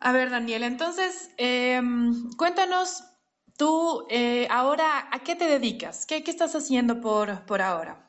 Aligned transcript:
A 0.00 0.12
ver, 0.12 0.30
Daniel, 0.30 0.62
entonces, 0.62 1.30
em, 1.36 2.30
cuéntanos 2.38 3.04
tú 3.58 4.06
eh, 4.08 4.48
ahora, 4.50 5.08
¿a 5.12 5.22
qué 5.22 5.36
te 5.36 5.44
dedicas? 5.44 6.06
¿Qué, 6.06 6.24
qué 6.24 6.30
estás 6.30 6.54
haciendo 6.54 7.00
por, 7.00 7.44
por 7.44 7.60
ahora? 7.60 8.06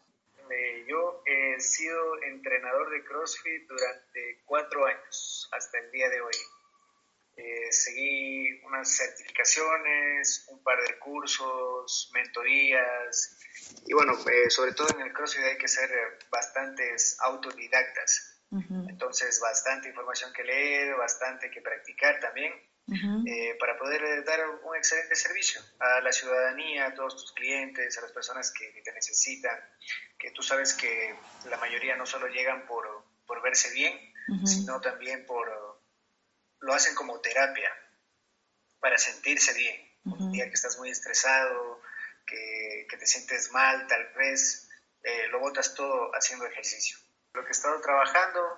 yo 0.88 1.24
he 1.26 1.60
sido 1.60 2.22
entrenador 2.24 2.90
de 2.92 3.04
CrossFit 3.06 3.68
durante 3.68 4.42
cuatro 4.46 4.86
años, 4.86 5.50
hasta 5.54 5.80
el 5.80 5.92
día 5.92 6.10
de 6.10 6.22
hoy. 6.22 6.34
Eh, 7.38 7.72
seguí 7.72 8.62
unas 8.66 8.98
certificaciones, 8.98 10.46
un 10.50 10.62
par 10.64 10.78
de 10.84 11.00
cursos, 11.00 12.12
mentorías 12.14 13.40
y 13.86 13.94
bueno, 13.94 14.14
eh, 14.30 14.50
sobre 14.50 14.74
todo 14.74 14.88
en 14.96 15.02
el 15.02 15.14
CrossFit 15.14 15.44
hay 15.44 15.58
que 15.58 15.68
ser 15.68 15.90
bastantes 16.30 17.18
autodidactas. 17.22 18.41
Entonces, 18.52 19.40
bastante 19.40 19.88
información 19.88 20.34
que 20.34 20.44
leer, 20.44 20.96
bastante 20.96 21.50
que 21.50 21.62
practicar 21.62 22.20
también 22.20 22.52
eh, 23.26 23.56
para 23.58 23.78
poder 23.78 24.26
dar 24.26 24.42
un 24.64 24.76
excelente 24.76 25.16
servicio 25.16 25.62
a 25.80 26.02
la 26.02 26.12
ciudadanía, 26.12 26.88
a 26.88 26.94
todos 26.94 27.16
tus 27.16 27.32
clientes, 27.32 27.98
a 27.98 28.02
las 28.02 28.12
personas 28.12 28.52
que, 28.52 28.82
te 28.82 28.92
necesitan, 28.92 29.58
que 30.20 30.32
tú 30.32 30.42
sabes 30.42 30.74
que 30.74 31.16
la 31.50 31.58
mayoría 31.58 31.96
no 31.96 32.06
solo 32.06 32.28
llegan 32.28 32.66
por, 32.66 32.86
por 33.26 33.42
verse 33.42 33.72
bien, 33.74 33.98
sino 34.46 34.80
también 34.82 35.26
por 35.26 35.82
lo 36.60 36.74
hacen 36.74 36.96
como 36.96 37.20
terapia 37.20 37.72
para 38.80 38.98
sentirse 38.98 39.54
bien. 39.54 39.92
Un 40.04 40.32
día 40.32 40.48
que 40.48 40.54
estás 40.54 40.78
muy 40.78 40.90
estresado, 40.90 41.82
que, 42.26 42.98
te 42.98 43.08
sientes 43.08 43.52
mal, 43.52 43.88
tal 43.88 44.12
vez 44.16 44.70
eh, 45.04 45.28
lo 45.30 45.40
botas 45.40 45.74
todo 45.74 46.12
haciendo 46.14 46.46
ejercicio. 46.46 46.98
Lo 47.34 47.42
que 47.44 47.48
he 47.48 47.52
estado 47.52 47.80
trabajando, 47.82 48.58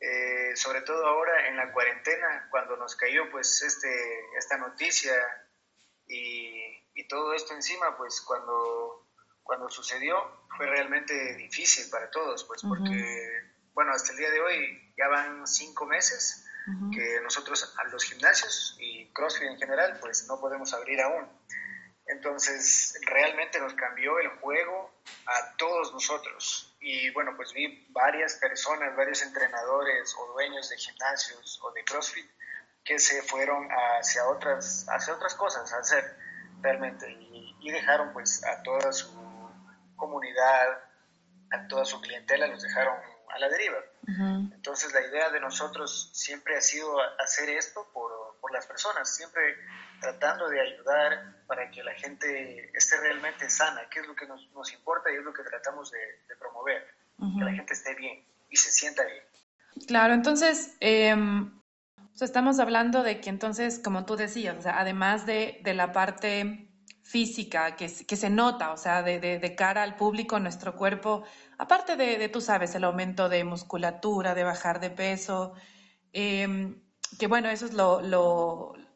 eh, 0.00 0.54
sobre 0.56 0.82
todo 0.82 1.06
ahora 1.06 1.48
en 1.48 1.56
la 1.56 1.72
cuarentena, 1.72 2.48
cuando 2.50 2.76
nos 2.76 2.96
cayó 2.96 3.30
pues 3.30 3.62
este, 3.62 4.36
esta 4.36 4.56
noticia 4.58 5.14
y, 6.06 6.68
todo 7.08 7.34
esto 7.34 7.54
encima, 7.54 7.96
pues 7.96 8.20
cuando, 8.20 9.08
cuando 9.42 9.68
sucedió 9.68 10.46
fue 10.56 10.66
realmente 10.66 11.34
difícil 11.34 11.90
para 11.90 12.08
todos, 12.08 12.44
pues 12.44 12.62
porque, 12.62 13.50
bueno, 13.72 13.90
hasta 13.90 14.12
el 14.12 14.18
día 14.18 14.30
de 14.30 14.40
hoy 14.40 14.94
ya 14.96 15.08
van 15.08 15.44
cinco 15.44 15.86
meses 15.86 16.46
que 16.92 17.20
nosotros 17.22 17.74
a 17.78 17.84
los 17.88 18.04
gimnasios 18.04 18.76
y 18.78 19.12
CrossFit 19.12 19.48
en 19.48 19.58
general, 19.58 19.98
pues 20.00 20.26
no 20.28 20.38
podemos 20.38 20.72
abrir 20.72 21.00
aún. 21.00 21.28
Entonces, 22.06 22.96
realmente 23.06 23.58
nos 23.58 23.74
cambió 23.74 24.18
el 24.20 24.28
juego 24.40 24.89
a 25.26 25.56
todos 25.56 25.92
nosotros. 25.92 26.74
Y 26.80 27.10
bueno, 27.10 27.32
pues 27.36 27.52
vi 27.52 27.86
varias 27.90 28.34
personas, 28.34 28.96
varios 28.96 29.22
entrenadores 29.22 30.14
o 30.18 30.32
dueños 30.32 30.68
de 30.70 30.76
gimnasios 30.76 31.60
o 31.62 31.72
de 31.72 31.84
CrossFit 31.84 32.30
que 32.84 32.98
se 32.98 33.22
fueron 33.22 33.68
hacia 33.70 34.26
otras, 34.28 34.86
hacia 34.88 35.14
otras 35.14 35.34
cosas 35.34 35.72
a 35.72 35.78
hacer 35.78 36.16
realmente 36.62 37.10
y, 37.10 37.56
y 37.60 37.70
dejaron 37.70 38.12
pues 38.12 38.44
a 38.44 38.62
toda 38.62 38.92
su 38.92 39.10
comunidad, 39.96 40.82
a 41.50 41.68
toda 41.68 41.84
su 41.84 42.00
clientela, 42.00 42.46
los 42.46 42.62
dejaron 42.62 42.96
a 43.28 43.38
la 43.38 43.48
deriva. 43.48 43.78
Entonces 44.06 44.92
la 44.92 45.02
idea 45.02 45.30
de 45.30 45.40
nosotros 45.40 46.10
siempre 46.12 46.56
ha 46.56 46.60
sido 46.60 46.98
hacer 47.20 47.48
esto 47.50 47.88
por, 47.92 48.10
por, 48.40 48.52
las 48.52 48.66
personas, 48.66 49.14
siempre 49.14 49.56
tratando 50.00 50.48
de 50.48 50.60
ayudar 50.60 51.44
para 51.46 51.70
que 51.70 51.82
la 51.82 51.92
gente 51.94 52.70
esté 52.74 53.00
realmente 53.00 53.48
sana, 53.50 53.82
que 53.90 54.00
es 54.00 54.06
lo 54.06 54.14
que 54.14 54.26
nos, 54.26 54.50
nos 54.52 54.72
importa 54.72 55.10
y 55.12 55.16
es 55.16 55.22
lo 55.22 55.32
que 55.32 55.42
tratamos 55.42 55.90
de, 55.90 55.98
promover, 56.38 56.86
que 57.38 57.44
la 57.44 57.52
gente 57.52 57.74
esté 57.74 57.94
bien 57.94 58.24
y 58.48 58.56
se 58.56 58.70
sienta 58.70 59.04
bien. 59.04 59.22
Claro, 59.86 60.14
entonces 60.14 60.76
em, 60.80 61.52
estamos 62.20 62.58
hablando 62.58 63.02
de 63.02 63.20
que 63.20 63.30
entonces, 63.30 63.78
como 63.78 64.04
tú 64.06 64.16
decías, 64.16 64.56
o 64.58 64.62
sea, 64.62 64.80
además 64.80 65.26
de, 65.26 65.60
de 65.62 65.74
la 65.74 65.92
parte 65.92 66.68
física 67.02 67.76
que, 67.76 67.90
que, 68.06 68.16
se 68.16 68.30
nota, 68.30 68.72
o 68.72 68.76
sea, 68.76 69.02
de, 69.02 69.20
de, 69.20 69.38
de 69.38 69.54
cara 69.54 69.82
al 69.82 69.96
público, 69.96 70.38
nuestro 70.38 70.76
cuerpo 70.76 71.24
aparte 71.60 71.94
de, 71.96 72.26
tú 72.30 72.40
sabes, 72.40 72.74
el 72.74 72.84
aumento 72.84 73.28
de 73.28 73.44
musculatura, 73.44 74.34
de 74.34 74.44
bajar 74.44 74.80
de 74.80 74.88
peso, 74.88 75.52
em, 76.14 76.80
que 77.18 77.26
bueno, 77.26 77.50
eso 77.50 77.66
es 77.66 77.72
lo, 77.72 78.00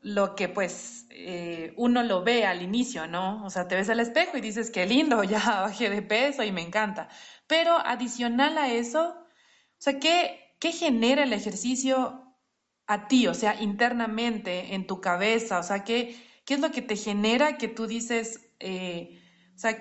lo, 0.03 0.35
que 0.35 0.49
pues 0.49 1.07
eh, 1.11 1.75
uno 1.77 2.03
lo 2.03 2.23
ve 2.23 2.47
al 2.47 2.63
inicio, 2.63 3.07
¿no? 3.07 3.45
O 3.45 3.51
sea, 3.51 3.69
te 3.69 3.77
ves 3.77 3.91
al 3.91 4.01
espejo 4.01 4.37
y 4.37 4.41
dices, 4.41 4.71
qué 4.71 4.87
lindo, 4.87 5.23
ya 5.25 5.63
bajé 5.63 5.91
de 5.91 6.03
peso 6.03 6.43
y 6.43 6.53
me 6.53 6.63
encanta. 6.63 7.09
Pero 7.47 7.77
adicional 7.77 8.59
a 8.59 8.71
eso, 8.71 9.09
o 9.09 9.79
sea, 9.79 9.99
¿qué, 9.99 10.57
qué 10.61 10.73
genera 10.73 11.25
el 11.25 11.33
ejercicio 11.33 12.37
a 12.87 13.09
ti, 13.09 13.27
o 13.27 13.35
sea, 13.35 13.61
internamente, 13.61 14.75
en 14.75 14.87
tu 14.87 15.01
cabeza? 15.01 15.59
O 15.59 15.63
sea, 15.63 15.85
¿qué, 15.85 16.17
qué 16.45 16.55
es 16.55 16.61
lo 16.61 16.71
que 16.71 16.83
te 16.83 16.97
genera 16.97 17.59
que 17.59 17.69
tú 17.69 17.87
dices, 17.87 18.55
eh, 18.61 19.21
o 19.55 19.59
sea, 19.59 19.77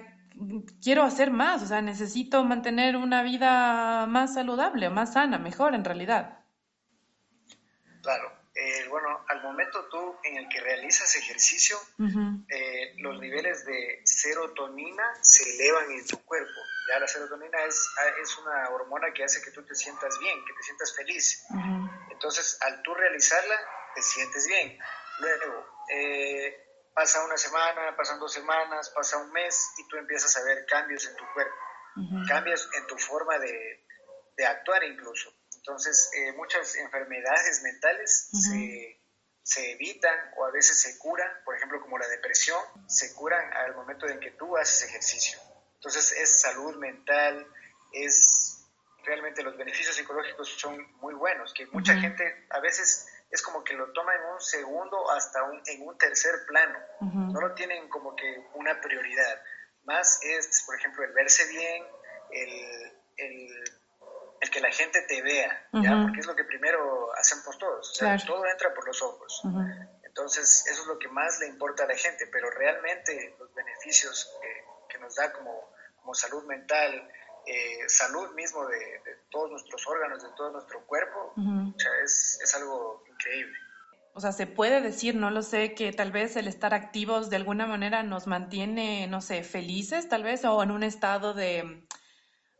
quiero 0.82 1.04
hacer 1.04 1.32
más, 1.32 1.64
o 1.64 1.68
sea, 1.68 1.82
necesito 1.82 2.44
mantener 2.44 2.96
una 2.98 3.24
vida 3.24 4.06
más 4.08 4.34
saludable, 4.34 4.90
más 4.90 5.14
sana, 5.14 5.38
mejor 5.38 5.76
en 5.76 5.86
realidad. 5.86 6.43
Claro, 8.04 8.32
eh, 8.54 8.86
bueno, 8.90 9.26
al 9.30 9.42
momento 9.42 9.86
tú 9.86 10.20
en 10.24 10.36
el 10.36 10.50
que 10.50 10.60
realizas 10.60 11.16
ejercicio, 11.16 11.78
eh, 12.50 12.94
los 12.98 13.18
niveles 13.20 13.66
de 13.66 14.02
serotonina 14.04 15.04
se 15.22 15.44
elevan 15.56 15.90
en 15.90 16.06
tu 16.06 16.24
cuerpo. 16.26 16.60
Ya 16.92 17.00
la 17.00 17.08
serotonina 17.08 17.64
es, 17.64 17.90
es 18.22 18.38
una 18.40 18.70
hormona 18.70 19.14
que 19.14 19.24
hace 19.24 19.42
que 19.42 19.52
tú 19.52 19.66
te 19.66 19.74
sientas 19.74 20.20
bien, 20.20 20.38
que 20.46 20.54
te 20.54 20.64
sientas 20.64 20.94
feliz. 20.96 21.46
Entonces, 22.12 22.58
al 22.62 22.82
tú 22.84 22.94
realizarla, 22.94 23.56
te 23.96 24.02
sientes 24.02 24.48
bien. 24.48 24.78
Luego, 25.20 25.66
eh, 25.90 26.92
pasa 26.94 27.24
una 27.24 27.38
semana, 27.38 27.96
pasan 27.96 28.20
dos 28.20 28.34
semanas, 28.34 28.90
pasa 28.90 29.18
un 29.18 29.32
mes 29.32 29.74
y 29.78 29.88
tú 29.88 29.96
empiezas 29.96 30.36
a 30.38 30.44
ver 30.44 30.66
cambios 30.66 31.08
en 31.08 31.16
tu 31.16 31.24
cuerpo, 31.34 31.56
cambios 32.28 32.70
en 32.78 32.86
tu 32.86 32.98
forma 32.98 33.40
de, 33.40 33.86
de 34.36 34.46
actuar 34.46 34.84
incluso. 34.84 35.34
Entonces, 35.66 36.12
eh, 36.14 36.34
muchas 36.34 36.76
enfermedades 36.76 37.64
mentales 37.64 38.30
se, 38.34 39.00
se, 39.42 39.72
evitan 39.72 40.14
o 40.36 40.44
a 40.44 40.52
veces 40.52 40.82
se 40.82 41.00
curan, 41.00 41.32
por 41.46 41.56
ejemplo, 41.56 41.80
como 41.80 41.98
la 41.98 42.08
depresión, 42.10 42.60
se 42.86 43.14
curan 43.16 43.42
al 43.54 43.74
momento 43.74 44.06
en 44.10 44.20
que 44.20 44.32
tú 44.32 44.58
haces 44.58 44.90
ejercicio. 44.90 45.40
Entonces, 45.76 46.12
es 46.18 46.42
salud 46.42 46.76
mental, 46.76 47.48
es 47.94 48.66
realmente 49.06 49.42
los 49.42 49.56
beneficios 49.56 49.96
psicológicos 49.96 50.50
son 50.50 50.78
muy 50.98 51.14
buenos, 51.14 51.54
que 51.54 51.66
mucha 51.68 51.96
gente 51.96 52.46
a 52.50 52.60
veces 52.60 53.08
es 53.32 53.42
como 53.42 53.64
que 53.64 53.74
lo 53.74 53.92
toma 53.94 54.14
en 54.16 54.34
un 54.34 54.42
segundo 54.42 55.10
hasta 55.12 55.44
un, 55.44 55.62
en 55.66 55.88
un 55.88 55.98
tercer 55.98 56.46
plano. 56.46 56.78
No 57.00 57.40
lo 57.40 57.54
tienen 57.54 57.88
como 57.88 58.16
que 58.18 58.48
una 58.56 58.82
prioridad. 58.82 59.42
Más 59.86 60.20
es, 60.24 60.64
por 60.66 60.76
ejemplo, 60.76 61.04
el 61.06 61.14
verse 61.14 61.48
bien, 61.48 61.84
el, 62.32 62.94
el, 63.18 63.64
que 64.50 64.60
la 64.60 64.72
gente 64.72 65.02
te 65.08 65.22
vea, 65.22 65.68
¿ya? 65.74 66.02
porque 66.04 66.20
es 66.20 66.26
lo 66.26 66.36
que 66.36 66.44
primero 66.44 67.14
hacemos 67.16 67.58
todos. 67.58 67.92
O 67.92 67.96
sea, 67.96 68.18
todo 68.18 68.46
entra 68.46 68.74
por 68.74 68.86
los 68.86 69.02
ojos. 69.02 69.42
Entonces, 70.04 70.66
eso 70.68 70.82
es 70.82 70.88
lo 70.88 71.00
que 71.00 71.08
más 71.08 71.40
le 71.40 71.48
importa 71.48 71.86
a 71.86 71.88
la 71.88 71.96
gente, 71.96 72.28
pero 72.32 72.50
realmente 72.52 73.36
los 73.40 73.54
beneficios 73.54 74.32
que, 74.90 75.00
nos 75.00 75.16
da 75.16 75.34
como, 75.34 75.70
como 76.00 76.14
salud 76.14 76.46
mental, 76.46 77.10
eh, 77.46 77.90
salud 77.90 78.30
mismo 78.36 78.66
de, 78.68 79.02
todos 79.30 79.50
nuestros 79.50 79.86
órganos, 79.88 80.24
de 80.24 80.30
todo 80.38 80.52
nuestro 80.52 80.86
cuerpo, 80.86 81.34
o 81.36 81.80
sea, 81.80 81.92
es, 82.04 82.40
es 82.42 82.56
algo 82.56 83.04
increíble. 83.10 83.58
O 84.16 84.22
sea, 84.22 84.32
se 84.32 84.46
puede 84.46 84.80
decir, 84.80 85.16
no 85.16 85.32
lo 85.32 85.42
sé, 85.42 85.74
que 85.74 85.92
tal 85.92 86.12
vez 86.12 86.36
el 86.36 86.48
estar 86.48 86.76
activos 86.76 87.32
de 87.32 87.36
alguna 87.36 87.66
manera 87.66 88.04
nos 88.04 88.28
mantiene, 88.28 89.08
no 89.08 89.22
sé, 89.22 89.44
felices, 89.44 90.08
tal 90.08 90.22
vez, 90.22 90.46
o 90.46 90.62
en 90.62 90.70
un 90.70 90.84
estado 90.84 91.34
de, 91.34 91.84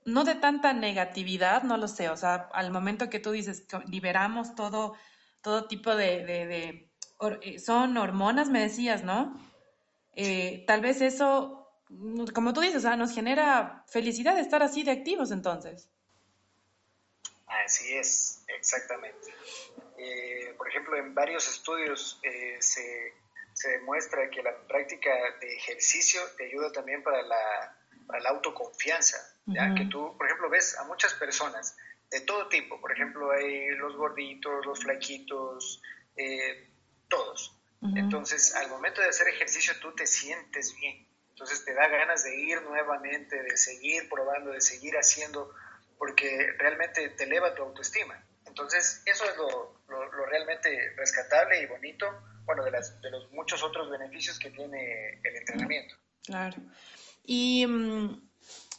no 0.06 0.24
de 0.24 0.36
tanta 0.36 0.74
negatividad, 0.74 1.64
no 1.64 1.78
lo 1.78 1.88
sé. 1.88 2.10
O 2.10 2.18
sea, 2.18 2.50
al 2.54 2.72
momento 2.72 3.10
que 3.10 3.20
tú 3.20 3.32
dices 3.32 3.66
liberamos 3.88 4.56
todo, 4.56 4.96
todo 5.42 5.68
tipo 5.68 5.96
de, 5.96 6.26
de, 6.26 6.90
eh, 7.42 7.60
son 7.60 7.98
hormonas, 7.98 8.50
me 8.50 8.62
decías, 8.62 9.04
¿no? 9.04 9.40
Eh, 10.16 10.64
tal 10.68 10.82
vez 10.82 11.02
eso, 11.02 11.68
como 12.34 12.54
tú 12.54 12.62
dices, 12.62 12.78
o 12.78 12.82
sea, 12.82 12.96
nos 12.96 13.14
genera 13.14 13.84
felicidad 13.88 14.38
estar 14.40 14.62
así 14.62 14.84
de 14.84 14.92
activos 14.92 15.32
entonces. 15.32 15.90
Así 17.48 17.94
es, 17.94 18.44
exactamente. 18.48 19.34
Eh, 19.98 20.54
por 20.58 20.68
ejemplo, 20.70 20.98
en 20.98 21.14
varios 21.14 21.48
estudios 21.48 22.20
eh, 22.24 22.58
se, 22.60 23.14
se, 23.54 23.70
demuestra 23.70 24.30
que 24.30 24.42
la 24.42 24.56
práctica 24.68 25.10
de 25.40 25.56
ejercicio 25.56 26.22
te 26.38 26.46
ayuda 26.46 26.72
también 26.72 27.04
para 27.04 27.22
la, 27.22 27.78
para 28.08 28.22
la 28.22 28.30
autoconfianza, 28.30 29.18
ya 29.46 29.74
que 29.76 29.86
tú, 29.86 30.16
por 30.18 30.26
ejemplo, 30.26 30.50
ves 30.50 30.78
a 30.78 30.86
muchas 30.86 31.14
personas 31.16 31.76
de 32.10 32.22
todo 32.22 32.48
tipo, 32.48 32.80
por 32.80 32.92
ejemplo, 32.92 33.32
hay 33.32 33.70
los 33.70 33.96
gorditos, 33.96 34.66
los 34.66 34.80
flaquitos, 34.80 35.82
eh, 36.16 36.70
todos. 37.10 37.60
Entonces, 37.96 38.56
al 38.56 38.70
momento 38.70 39.02
de 39.02 39.10
hacer 39.10 39.28
ejercicio, 39.28 39.74
tú 39.82 39.94
te 39.94 40.08
sientes 40.08 40.74
bien. 40.80 41.06
Entonces, 41.32 41.66
te 41.66 41.74
da 41.74 41.86
ganas 41.90 42.24
de 42.24 42.34
ir 42.40 42.62
nuevamente, 42.62 43.44
de 43.44 43.58
seguir 43.58 44.08
probando, 44.08 44.52
de 44.52 44.62
seguir 44.62 44.96
haciendo, 44.96 45.54
porque 45.98 46.54
realmente 46.58 47.10
te 47.10 47.26
eleva 47.26 47.54
tu 47.54 47.64
autoestima. 47.64 48.24
Entonces, 48.46 49.02
eso 49.06 49.26
es 49.30 49.36
lo, 49.36 49.82
lo 49.90 50.26
realmente 50.28 50.94
rescatable 50.96 51.62
y 51.62 51.66
bonito, 51.66 52.08
bueno, 52.46 52.64
de, 52.64 52.72
las, 52.72 53.02
de 53.02 53.12
los 53.12 53.30
muchos 53.32 53.62
otros 53.64 53.90
beneficios 53.90 54.40
que 54.40 54.52
tiene 54.52 55.20
el 55.22 55.36
entrenamiento. 55.36 55.96
Claro. 56.26 56.58
Y, 57.24 57.66
mm, 57.68 58.30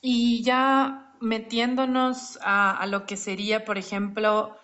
y 0.07 0.43
ya 0.43 1.17
metiéndonos 1.23 2.39
a, 2.43 2.85
lo 2.87 3.07
que 3.07 3.17
sería, 3.17 3.65
por 3.65 3.79
ejemplo, 3.79 4.55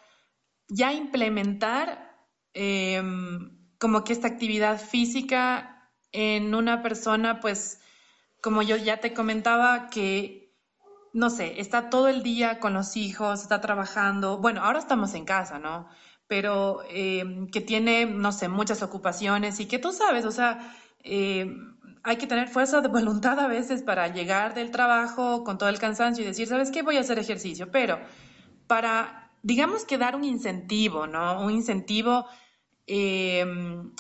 ya 0.69 0.93
implementar 0.93 2.15
em, 2.53 3.59
como 3.79 4.05
que 4.05 4.13
esta 4.13 4.29
actividad 4.29 4.79
física 4.79 5.91
en 6.13 6.55
una 6.55 6.83
persona, 6.83 7.41
pues, 7.41 7.81
como 8.43 8.61
yo 8.61 8.77
ya 8.77 8.99
te 9.01 9.15
comentaba, 9.15 9.89
que, 9.89 10.55
no 11.15 11.31
sé, 11.31 11.59
está 11.59 11.89
todo 11.89 12.09
el 12.09 12.23
día 12.23 12.61
con 12.61 12.75
los 12.75 12.99
hijos, 12.99 13.41
está 13.41 13.63
trabajando, 13.63 14.39
bueno, 14.39 14.63
ahora 14.63 14.79
estamos 14.79 15.15
en 15.15 15.25
casa, 15.25 15.59
¿no? 15.59 15.89
Pero 16.27 16.83
em, 16.91 17.49
que 17.51 17.63
tiene, 17.63 18.05
no 18.05 18.33
sé, 18.33 18.49
muchas 18.49 18.83
ocupaciones 18.83 19.59
y 19.59 19.67
que 19.67 19.79
tú 19.79 19.91
sabes, 19.93 20.27
o 20.27 20.33
sea, 20.33 20.75
em, 21.03 21.80
hay 22.03 22.17
que 22.17 22.27
tener 22.27 22.49
fuerza 22.49 22.81
de 22.81 22.89
voluntad 22.89 23.39
a 23.39 23.47
veces 23.47 23.83
para 23.83 24.09
llegar 24.09 24.55
del 24.55 24.71
trabajo 24.71 25.45
con 25.45 25.59
todo 25.59 25.69
el 25.69 25.79
cansancio 25.79 26.25
y 26.25 26.27
decir, 26.27 26.49
¿sabes 26.49 26.71
qué? 26.71 26.83
Voy 26.83 26.97
a 26.97 27.01
hacer 27.01 27.19
ejercicio. 27.19 27.71
Pero 27.71 27.99
para, 28.67 29.31
digamos 29.43 29.85
que 29.85 29.99
dar 29.99 30.17
un 30.17 30.25
incentivo, 30.25 31.07
¿no? 31.07 31.43
Un 31.43 31.51
incentivo, 31.51 32.27
em, 32.87 33.93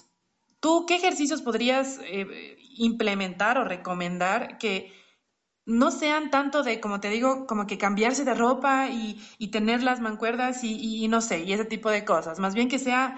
¿tú 0.60 0.86
qué 0.86 0.96
ejercicios 0.96 1.42
podrías 1.42 2.00
eh, 2.04 2.56
implementar 2.76 3.58
o 3.58 3.64
recomendar 3.64 4.58
que 4.58 4.92
no 5.66 5.90
sean 5.90 6.30
tanto 6.30 6.62
de, 6.62 6.80
como 6.80 7.00
te 7.00 7.10
digo, 7.10 7.46
como 7.46 7.66
que 7.66 7.78
cambiarse 7.78 8.24
de 8.24 8.34
ropa 8.34 8.88
y, 8.88 9.20
tener 9.52 9.82
las 9.82 10.00
mancuerdas 10.00 10.64
y, 10.64 11.04
y 11.04 11.08
no 11.08 11.20
sé, 11.20 11.40
y 11.44 11.52
ese 11.52 11.64
tipo 11.64 11.90
de 11.90 12.04
cosas? 12.04 12.38
Más 12.38 12.54
bien 12.54 12.68
que 12.68 12.78
sea 12.78 13.16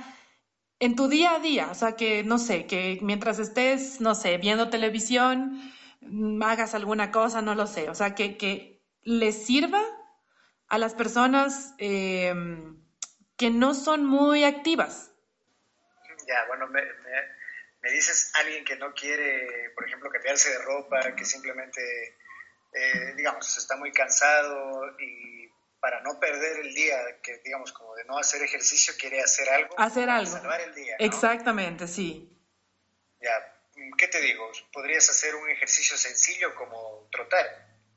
en 0.82 0.96
tu 0.96 1.06
día 1.06 1.36
a 1.36 1.38
día, 1.38 1.68
o 1.70 1.74
sea, 1.76 1.94
que 1.94 2.24
no 2.24 2.38
sé, 2.38 2.66
que 2.66 2.98
mientras 3.02 3.38
estés, 3.38 4.00
no 4.00 4.16
sé, 4.16 4.36
viendo 4.38 4.68
televisión, 4.68 5.62
mm, 6.00 6.42
hagas 6.42 6.74
alguna 6.74 7.12
cosa, 7.12 7.40
no 7.40 7.54
lo 7.54 7.68
sé, 7.68 7.88
o 7.88 7.94
sea, 7.94 8.16
que, 8.16 8.36
que 8.36 8.82
sirva 9.30 9.80
a 10.66 10.78
las 10.78 10.94
personas 10.94 11.74
em, 11.78 12.82
que 13.36 13.48
no 13.50 13.74
son 13.74 14.04
muy 14.04 14.42
activas. 14.42 15.12
Ya, 16.26 16.46
bueno, 16.48 16.66
me, 16.66 16.82
dices 17.92 18.32
alguien 18.34 18.64
que 18.64 18.74
no 18.74 18.92
quiere, 18.92 19.70
por 19.76 19.86
ejemplo, 19.86 20.10
cambiarse 20.10 20.50
de 20.50 20.58
ropa, 20.64 21.14
que 21.14 21.24
simplemente, 21.24 21.80
eh, 22.72 23.14
digamos, 23.16 23.56
está 23.56 23.76
muy 23.76 23.92
cansado 23.92 24.98
y 24.98 25.41
para 25.82 26.00
no 26.00 26.20
perder 26.20 26.60
el 26.60 26.72
día, 26.74 26.96
que 27.24 27.38
digamos 27.44 27.72
como 27.72 27.96
de 27.96 28.04
no 28.04 28.16
hacer 28.16 28.40
ejercicio, 28.40 28.94
quiere 28.96 29.20
hacer 29.20 29.48
algo. 29.48 29.74
Hacer 29.76 30.08
algo. 30.08 30.30
Salvar 30.30 30.60
el 30.60 30.72
día. 30.76 30.94
Exactamente, 31.00 31.88
sí. 31.88 32.32
Ya, 33.20 33.58
¿qué 33.98 34.06
te 34.06 34.20
digo? 34.20 34.48
Podrías 34.72 35.10
hacer 35.10 35.34
un 35.34 35.50
ejercicio 35.50 35.96
sencillo 35.96 36.54
como 36.54 37.08
trotar 37.10 37.46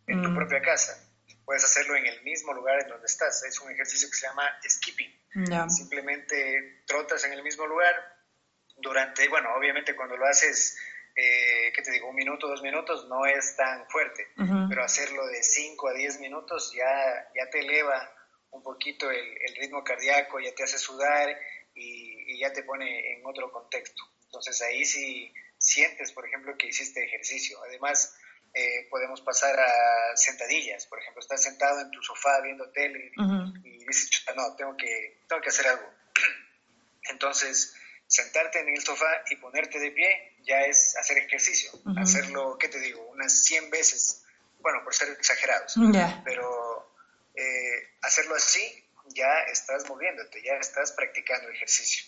en 0.08 0.24
tu 0.24 0.30
mm. 0.30 0.36
propia 0.36 0.64
casa. 0.64 1.00
Puedes 1.46 1.64
hacerlo 1.64 1.96
en 1.96 2.08
el 2.08 2.24
mismo 2.24 2.54
lugar 2.54 2.82
en 2.82 2.88
donde 2.88 3.06
estás. 3.06 3.44
Es 3.44 3.60
un 3.60 3.72
ejercicio 3.72 4.10
que 4.10 4.16
se 4.16 4.26
llama 4.26 4.50
skipping. 4.68 5.70
Simplemente 5.70 6.82
trotas 6.88 7.24
en 7.26 7.34
el 7.34 7.44
mismo 7.44 7.68
lugar 7.68 7.94
durante, 8.78 9.30
bueno, 9.30 9.54
obviamente 9.56 9.96
cuando 9.96 10.18
lo 10.18 10.26
haces 10.26 10.76
eh, 11.16 11.72
¿qué 11.74 11.82
te 11.82 11.92
digo? 11.92 12.10
Un 12.10 12.16
minuto, 12.16 12.48
dos 12.48 12.62
minutos 12.62 13.08
no 13.08 13.26
es 13.26 13.56
tan 13.56 13.88
fuerte, 13.90 14.28
pero 14.70 14.84
hacerlo 14.84 15.26
de 15.28 15.42
5 15.42 15.88
a 15.88 15.94
10 15.94 16.20
minutos 16.20 16.74
ya, 16.76 17.30
ya 17.34 17.50
te 17.50 17.60
eleva 17.60 18.12
un 18.52 18.64
poquito 18.64 19.10
el, 19.10 19.56
ritmo 19.58 19.84
cardíaco, 19.84 20.40
ya 20.40 20.54
te 20.54 20.64
hace 20.64 20.78
sudar 20.78 21.38
y, 21.74 22.40
ya 22.40 22.52
te 22.52 22.64
pone 22.64 23.14
en 23.14 23.26
otro 23.26 23.50
contexto. 23.52 24.04
Entonces 24.26 24.62
ahí 24.62 24.84
sí 24.84 25.34
sientes, 25.58 26.12
por 26.12 26.28
ejemplo, 26.28 26.58
que 26.58 26.68
hiciste 26.68 27.04
ejercicio. 27.06 27.64
Además, 27.64 28.14
eh, 28.54 28.88
podemos 28.90 29.22
pasar 29.22 29.58
a 29.58 30.18
sentadillas, 30.18 30.86
por 30.88 31.00
ejemplo, 31.00 31.22
estás 31.22 31.44
sentado 31.44 31.80
en 31.80 31.92
tu 31.92 32.02
sofá 32.02 32.42
viendo 32.42 32.70
tele 32.72 33.12
y 33.64 33.86
dices, 33.86 34.26
no, 34.36 34.56
tengo 34.56 34.76
que, 34.76 35.22
tengo 35.30 35.42
que 35.42 35.50
hacer 35.50 35.68
algo. 35.68 35.90
Entonces, 37.10 37.75
sentarte 38.08 38.60
en 38.60 38.70
el 38.70 38.82
sofá 38.82 39.24
y 39.30 39.36
ponerte 39.38 39.80
de 39.80 39.92
pie 39.92 40.38
ya 40.44 40.62
es 40.62 40.96
hacer 40.98 41.18
ejercicio. 41.18 41.72
Hacerlo, 41.98 42.58
¿qué 42.58 42.68
te 42.68 42.80
digo? 42.80 43.02
Unas 43.10 43.46
100 43.46 43.70
veces, 43.70 44.24
bueno, 44.60 44.84
por 44.84 44.94
ser 44.94 45.10
exagerados, 45.10 45.76
pero 46.24 46.94
eh, 47.36 47.96
hacerlo 48.02 48.36
así 48.36 48.84
ya 49.08 49.42
estás 49.52 49.88
moviéndote, 49.88 50.42
ya 50.44 50.54
estás 50.54 50.92
practicando 50.94 51.50
ejercicio. 51.50 52.06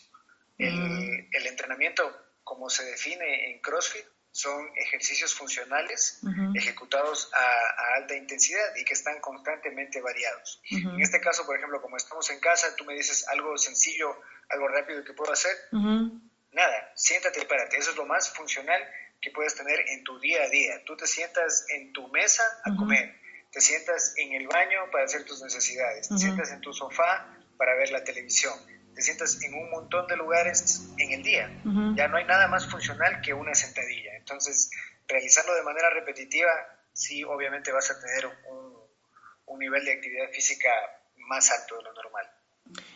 El, 0.57 1.27
el 1.31 1.47
entrenamiento, 1.47 2.03
como 2.43 2.69
se 2.69 2.83
define 2.85 3.51
en 3.51 3.61
CrossFit, 3.61 4.05
son 4.37 4.69
ejercicios 4.75 5.33
funcionales 5.33 6.19
ejecutados 6.53 7.31
a, 7.33 7.95
alta 7.95 8.15
intensidad 8.15 8.75
y 8.75 8.85
que 8.85 8.93
están 8.93 9.19
constantemente 9.19 9.99
variados. 9.99 10.61
En 10.69 11.01
este 11.01 11.19
caso, 11.19 11.43
por 11.43 11.57
ejemplo, 11.57 11.81
como 11.81 11.97
estamos 11.97 12.29
en 12.29 12.39
casa, 12.39 12.75
tú 12.75 12.85
me 12.85 12.93
dices 12.93 13.27
algo 13.29 13.57
sencillo, 13.57 14.21
algo 14.49 14.67
rápido 14.67 15.03
que 15.03 15.13
puedo 15.13 15.33
hacer. 15.33 15.55
Nada, 15.71 16.91
siéntate 16.95 17.41
y 17.41 17.45
párate. 17.45 17.77
Eso 17.77 17.89
es 17.89 17.97
lo 17.97 18.05
más 18.05 18.29
funcional 18.29 18.79
que 19.19 19.31
puedes 19.31 19.55
tener 19.55 19.79
en 19.89 20.03
tu 20.03 20.19
día 20.19 20.43
a 20.43 20.49
día. 20.49 20.83
Tú 20.85 20.95
te 20.95 21.07
sientas 21.07 21.65
en 21.69 21.91
tu 21.91 22.07
mesa 22.09 22.43
a 22.63 22.75
comer, 22.75 23.19
te 23.51 23.59
sientas 23.59 24.13
en 24.17 24.33
el 24.33 24.45
baño 24.47 24.91
para 24.91 25.05
hacer 25.05 25.25
tus 25.25 25.41
necesidades, 25.41 26.09
te 26.09 26.17
sientas 26.19 26.51
en 26.51 26.61
tu 26.61 26.73
sofá 26.73 27.35
para 27.57 27.75
ver 27.75 27.89
la 27.89 28.03
televisión 28.03 28.53
te 28.97 29.03
sientas 29.03 29.39
en 29.43 29.53
un 29.53 29.69
montón 29.69 30.07
de 30.07 30.17
lugares 30.17 30.89
en 30.97 31.11
el 31.11 31.21
día. 31.21 31.47
Ya 31.95 32.07
no 32.07 32.17
hay 32.17 32.25
nada 32.25 32.47
más 32.47 32.67
funcional 32.67 33.21
que 33.21 33.31
una 33.31 33.53
sentadilla. 33.53 34.15
Entonces, 34.15 34.71
realizarlo 35.07 35.53
de 35.53 35.61
manera 35.61 35.91
repetitiva, 35.91 36.49
sí, 36.93 37.23
obviamente 37.23 37.71
vas 37.71 37.91
a 37.91 37.99
tener 37.99 38.25
un, 38.49 39.59
nivel 39.59 39.85
de 39.85 39.93
actividad 39.93 40.29
física 40.31 40.69
más 41.15 41.51
alto 41.51 41.77
de 41.77 41.83
lo 41.83 41.93
normal. 41.93 42.25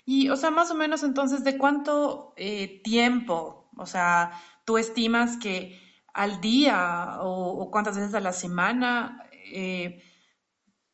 Y, 0.06 0.30
o 0.30 0.36
sea, 0.36 0.50
más 0.50 0.72
o 0.72 0.76
menos 0.76 1.04
entonces, 1.04 1.44
¿de 1.44 1.58
cuánto 1.58 2.34
eh, 2.36 2.82
tiempo, 2.84 3.70
o 3.78 3.86
sea, 3.86 4.32
tú 4.66 4.78
estimas 4.80 5.38
que 5.38 5.80
al 6.14 6.42
día 6.42 7.18
o, 7.20 7.70
cuántas 7.72 7.96
veces 7.96 8.14
a 8.16 8.20
la 8.20 8.34
semana 8.34 9.30
eh, 9.32 10.04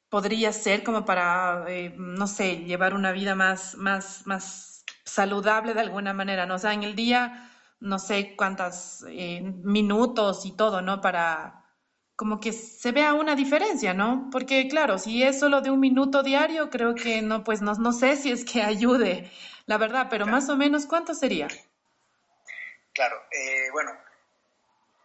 podría 0.09 0.51
ser 0.51 0.83
como 0.83 1.05
para, 1.05 1.65
eh, 1.67 1.93
no 1.97 2.27
sé, 2.27 2.57
llevar 2.65 2.93
una 2.93 3.11
vida 3.11 3.35
más, 3.35 3.75
más, 3.75 4.25
más 4.25 4.66
saludable 5.07 5.73
de 5.73 5.81
alguna 5.81 6.13
manera, 6.13 6.45
¿no? 6.45 6.55
O 6.55 6.59
sea, 6.59 6.73
en 6.73 6.83
el 6.83 6.95
día, 6.95 7.49
no 7.79 7.97
sé 7.97 8.35
cuántos 8.35 9.05
eh, 9.09 9.41
minutos 9.41 10.45
y 10.45 10.55
todo, 10.55 10.81
¿no? 10.81 11.01
Para 11.01 11.63
como 12.15 12.39
que 12.39 12.51
se 12.51 12.91
vea 12.91 13.13
una 13.13 13.35
diferencia, 13.35 13.93
¿no? 13.93 14.29
Porque 14.31 14.67
claro, 14.67 14.97
si 14.97 15.21
es 15.21 15.39
solo 15.39 15.61
de 15.61 15.69
un 15.69 15.79
minuto 15.79 16.23
diario, 16.23 16.69
creo 16.71 16.95
que 16.95 17.21
no, 17.21 17.43
pues 17.43 17.61
no, 17.61 17.73
no 17.75 17.91
sé 17.91 18.15
si 18.15 18.31
es 18.31 18.43
que 18.43 18.63
ayude, 18.63 19.31
la 19.67 19.77
verdad, 19.77 20.07
pero 20.09 20.25
más 20.25 20.49
o 20.49 20.57
menos, 20.57 20.87
¿cuánto 20.87 21.13
sería? 21.13 21.47
Claro, 22.93 23.21
eh, 23.31 23.69
bueno, 23.71 23.91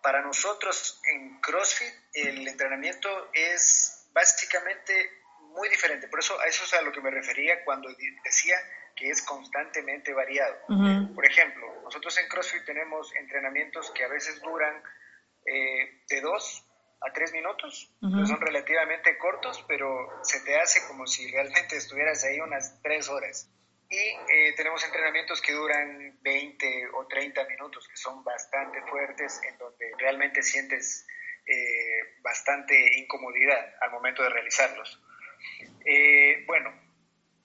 para 0.02 0.22
nosotros 0.22 1.00
en 1.12 1.38
CrossFit 1.40 1.94
el 2.14 2.48
entrenamiento 2.48 3.08
es 3.34 4.08
básicamente 4.14 5.10
muy 5.54 5.68
diferente, 5.68 6.08
por 6.08 6.20
eso 6.20 6.40
a 6.40 6.46
eso 6.46 6.64
es 6.64 6.72
a 6.72 6.80
lo 6.80 6.92
que 6.92 7.02
me 7.02 7.10
refería 7.10 7.62
cuando 7.64 7.90
decía 8.24 8.56
que 9.02 9.10
es 9.10 9.22
constantemente 9.22 10.12
variado. 10.12 10.54
Por 11.12 11.26
ejemplo, 11.26 11.66
nosotros 11.82 12.16
en 12.18 12.28
CrossFit 12.28 12.64
tenemos 12.64 13.12
entrenamientos 13.16 13.90
que 13.90 14.04
a 14.04 14.08
veces 14.08 14.40
duran 14.40 14.80
eh, 15.44 16.04
de 16.08 16.20
dos 16.20 16.64
a 17.00 17.12
tres 17.12 17.32
minutos, 17.32 17.92
que 18.00 18.26
son 18.26 18.40
relativamente 18.40 19.18
cortos, 19.18 19.64
pero 19.66 20.08
se 20.22 20.38
te 20.42 20.56
hace 20.56 20.86
como 20.86 21.08
si 21.08 21.28
realmente 21.32 21.76
estuvieras 21.76 22.22
ahí 22.22 22.38
unas 22.38 22.80
tres 22.80 23.08
horas. 23.08 23.50
Y 23.90 23.96
eh, 23.96 24.54
tenemos 24.56 24.84
entrenamientos 24.84 25.42
que 25.42 25.52
duran 25.52 26.16
20 26.22 26.90
o 26.94 27.04
30 27.08 27.44
minutos, 27.48 27.88
que 27.88 27.96
son 27.96 28.22
bastante 28.22 28.80
fuertes, 28.82 29.40
en 29.48 29.58
donde 29.58 29.90
realmente 29.98 30.44
sientes 30.44 31.04
eh, 31.44 32.20
bastante 32.22 33.00
incomodidad 33.00 33.74
al 33.80 33.90
momento 33.90 34.22
de 34.22 34.28
realizarlos. 34.28 35.02
bueno, 36.46 36.81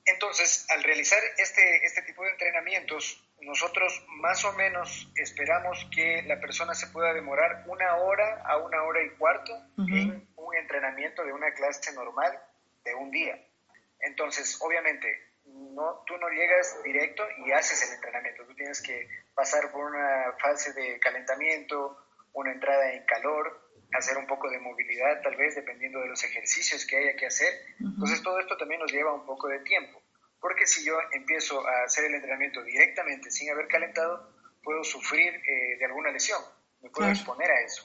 entonces, 0.07 0.65
al 0.69 0.83
realizar 0.83 1.19
este, 1.37 1.85
este 1.85 2.01
tipo 2.03 2.23
de 2.23 2.31
entrenamientos, 2.31 3.21
nosotros 3.41 4.05
más 4.07 4.43
o 4.45 4.53
menos 4.53 5.11
esperamos 5.15 5.85
que 5.93 6.23
la 6.23 6.39
persona 6.39 6.73
se 6.73 6.87
pueda 6.87 7.13
demorar 7.13 7.65
una 7.67 7.97
hora 7.97 8.41
a 8.45 8.57
una 8.57 8.83
hora 8.83 9.03
y 9.03 9.09
cuarto 9.11 9.53
en 9.77 10.27
un 10.37 10.55
entrenamiento 10.55 11.23
de 11.25 11.33
una 11.33 11.53
clase 11.53 11.91
normal 11.93 12.39
de 12.85 12.95
un 12.95 13.11
día. 13.11 13.37
Entonces, 13.99 14.57
obviamente, 14.61 15.07
no, 15.45 16.03
tú 16.05 16.17
no 16.17 16.29
llegas 16.29 16.81
directo 16.83 17.23
y 17.45 17.51
haces 17.51 17.87
el 17.87 17.95
entrenamiento. 17.95 18.45
Tú 18.45 18.55
tienes 18.55 18.81
que 18.81 19.09
pasar 19.35 19.71
por 19.71 19.85
una 19.85 20.33
fase 20.39 20.71
de 20.71 20.99
calentamiento, 20.99 21.97
una 22.31 22.53
entrada 22.53 22.93
en 22.93 23.03
calor, 23.05 23.66
hacer 23.94 24.17
un 24.17 24.27
poco 24.27 24.50
de 24.50 24.60
movilidad 24.60 25.22
tal 25.22 25.36
vez 25.36 25.56
dependiendo 25.56 26.00
de 26.00 26.08
los 26.08 26.24
ejercicios 26.24 26.86
que 26.86 26.98
haya 26.98 27.15
que 27.15 27.27
hacer. 27.27 27.53
Entonces 27.79 28.22
todo 28.22 28.39
esto 28.39 28.58
también 28.58 28.82
nos 28.82 28.91
lleva 28.91 29.13
un 29.13 29.25
poco 29.25 29.48
de 29.48 29.60
tiempo. 29.60 30.01
Porque 30.39 30.67
si 30.67 30.86
yo 30.86 30.94
empiezo 31.13 31.65
a 31.67 31.84
hacer 31.86 32.06
el 32.06 32.15
entrenamiento 32.15 32.63
directamente 32.63 33.32
sin 33.32 33.50
haber 33.51 33.67
calentado, 33.67 34.34
puedo 34.63 34.84
sufrir 34.84 35.34
eh, 35.34 35.77
de 35.77 35.86
alguna 35.86 36.12
lesión, 36.12 36.41
me 36.82 36.89
puedo 36.89 37.10
exponer 37.10 37.50
a 37.50 37.62
eso. 37.62 37.84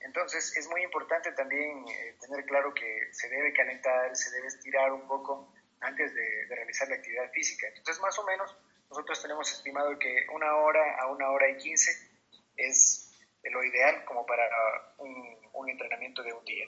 Entonces 0.00 0.56
es 0.56 0.68
muy 0.68 0.82
importante 0.82 1.32
también 1.32 1.84
eh, 1.88 2.16
tener 2.20 2.44
claro 2.46 2.72
que 2.72 3.08
se 3.12 3.28
debe 3.28 3.52
calentar, 3.52 4.16
se 4.16 4.30
debe 4.30 4.46
estirar 4.46 4.92
un 4.92 5.06
poco 5.06 5.52
antes 5.80 6.14
de, 6.14 6.46
realizar 6.48 6.88
la 6.88 6.96
actividad 6.96 7.30
física. 7.32 7.66
Entonces 7.68 8.00
más 8.00 8.18
o 8.18 8.24
menos 8.24 8.56
nosotros 8.90 9.20
tenemos 9.20 9.52
estimado 9.52 9.98
que 9.98 10.26
una 10.34 10.56
hora 10.56 11.00
a 11.00 11.06
una 11.08 11.30
hora 11.30 11.50
y 11.50 11.56
quince 11.56 11.92
es 12.56 13.07
lo 13.44 13.64
ideal 13.64 14.04
como 14.04 14.26
para 14.26 14.44
un, 14.98 15.68
entrenamiento 15.68 16.22
de 16.22 16.32
un 16.32 16.44
día. 16.44 16.66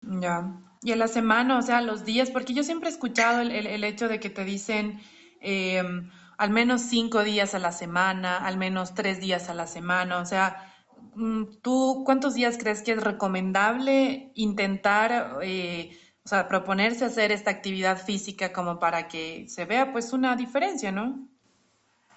Ya. 0.00 0.44
Y 0.82 0.92
en 0.92 0.98
la 0.98 1.08
semana, 1.08 1.58
o 1.58 1.62
sea, 1.62 1.80
los 1.80 2.04
días, 2.04 2.30
porque 2.30 2.54
yo 2.54 2.62
siempre 2.62 2.88
he 2.88 2.92
escuchado 2.92 3.40
el, 3.40 3.50
el, 3.50 3.84
hecho 3.84 4.08
de 4.08 4.18
que 4.20 4.30
te 4.30 4.44
dicen 4.44 5.00
em, 5.40 6.10
al 6.38 6.50
menos 6.50 6.82
cinco 6.82 7.22
días 7.22 7.54
a 7.54 7.58
la 7.58 7.72
semana, 7.72 8.38
al 8.38 8.56
menos 8.56 8.94
tres 8.94 9.20
días 9.20 9.48
a 9.48 9.54
la 9.54 9.66
semana, 9.66 10.18
o 10.18 10.26
sea, 10.26 10.72
mm, 11.14 11.60
¿tú 11.62 12.02
cuántos 12.06 12.34
días 12.34 12.56
crees 12.58 12.82
que 12.82 12.92
es 12.92 13.02
recomendable 13.02 14.30
intentar, 14.34 15.38
eh, 15.42 15.98
o 16.24 16.28
sea, 16.28 16.48
proponerse 16.48 17.04
hacer 17.04 17.32
esta 17.32 17.50
actividad 17.50 17.98
física 17.98 18.52
como 18.52 18.78
para 18.78 19.08
que 19.08 19.46
se 19.48 19.64
vea 19.66 19.92
pues 19.92 20.12
una 20.12 20.36
diferencia, 20.36 20.92
¿no? 20.92 21.28